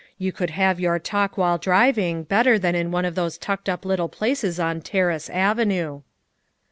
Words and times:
You 0.17 0.31
could 0.31 0.49
have 0.49 0.79
your 0.79 0.97
talk 0.97 1.37
while 1.37 1.59
driving, 1.59 2.23
better 2.23 2.57
than 2.57 2.73
in 2.73 2.89
one 2.89 3.05
of 3.05 3.13
those 3.13 3.37
tucked 3.37 3.69
up 3.69 3.85
little 3.85 4.09
places 4.09 4.59
on 4.59 4.81
Terrace 4.81 5.29
Avenue." 5.29 6.01